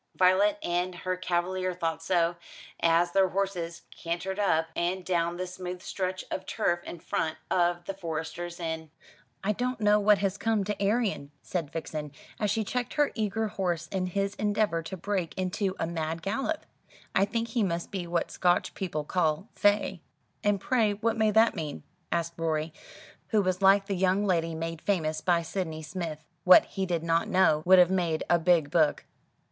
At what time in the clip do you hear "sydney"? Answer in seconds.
25.43-25.83